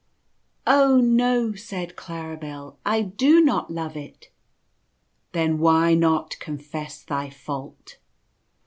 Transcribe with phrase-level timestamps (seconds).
[0.65, 4.31] "Oh, no," said Claribel," I do not love it.""
[5.33, 7.97] Then why not confess thy fault